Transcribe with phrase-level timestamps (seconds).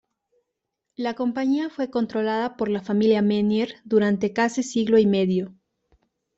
[0.95, 5.53] La compañía fue controlada por la familia Menier durante casi siglo y medio.